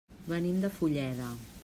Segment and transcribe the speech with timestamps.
[0.31, 1.31] Venim de Fulleda.